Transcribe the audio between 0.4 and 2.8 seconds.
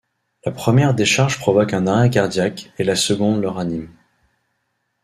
La première décharge provoque un arrêt cardiaque